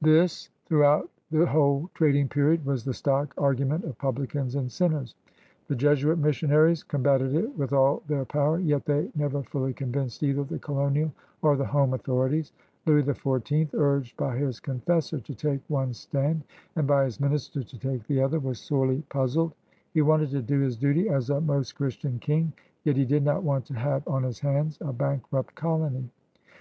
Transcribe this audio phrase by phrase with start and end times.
[0.00, 5.16] This, throughout the whole trading period, was the stock argument of publicans and sinners.
[5.66, 10.44] The Jesuit missionaries combated it with all their power; yet they never fully convinced either
[10.44, 11.10] the colonial
[11.42, 12.52] or the home authorities.
[12.86, 16.44] Louis XIV, urged by his confessor to take one stand
[16.76, 19.54] and by his ministers to take the otiier, was sorely puzzled.
[19.92, 22.52] He wanted to do his duty as a Most Christian King,
[22.84, 26.10] yet he did not want to have on his hands a bankrupt colony.